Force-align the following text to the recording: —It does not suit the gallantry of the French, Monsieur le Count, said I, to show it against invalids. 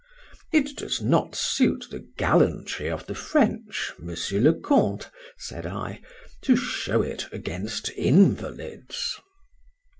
—It 0.51 0.75
does 0.77 0.99
not 0.99 1.35
suit 1.35 1.85
the 1.91 1.99
gallantry 2.17 2.89
of 2.89 3.05
the 3.05 3.13
French, 3.13 3.93
Monsieur 3.99 4.39
le 4.41 4.55
Count, 4.59 5.11
said 5.37 5.67
I, 5.67 6.01
to 6.41 6.55
show 6.55 7.03
it 7.03 7.27
against 7.31 7.91
invalids. 7.91 9.19